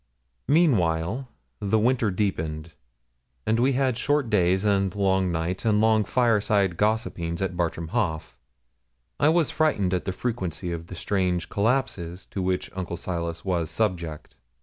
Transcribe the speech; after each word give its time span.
Meanwhile, 0.47 1.27
the 1.59 1.77
winter 1.77 2.09
deepened, 2.09 2.71
and 3.45 3.59
we 3.59 3.73
had 3.73 3.99
short 3.99 4.31
days 4.31 4.65
and 4.65 4.95
long 4.95 5.31
nights, 5.31 5.63
and 5.63 5.79
long 5.79 6.05
fireside 6.05 6.75
gossipings 6.75 7.39
at 7.39 7.55
Bartram 7.55 7.89
Haugh. 7.89 8.33
I 9.19 9.29
was 9.29 9.51
frightened 9.51 9.93
at 9.93 10.05
the 10.05 10.11
frequency 10.11 10.71
of 10.71 10.87
the 10.87 10.95
strange 10.95 11.49
collapses 11.49 12.25
to 12.31 12.41
which 12.41 12.71
Uncle 12.75 12.97
Silas 12.97 13.45
was 13.45 13.69
subject. 13.69 14.33